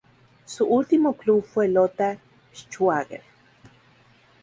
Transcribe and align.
Su 0.45 0.65
último 0.65 1.13
club 1.13 1.45
fue 1.45 1.67
Lota 1.67 2.17
Schwager. 2.55 3.21